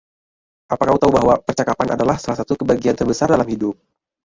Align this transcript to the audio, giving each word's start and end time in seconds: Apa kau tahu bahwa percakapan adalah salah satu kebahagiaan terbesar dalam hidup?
Apa 0.73 0.83
kau 0.89 0.97
tahu 1.01 1.11
bahwa 1.17 1.33
percakapan 1.47 1.87
adalah 1.95 2.15
salah 2.23 2.37
satu 2.41 2.53
kebahagiaan 2.59 2.97
terbesar 2.99 3.27
dalam 3.37 3.45
hidup? 3.53 3.75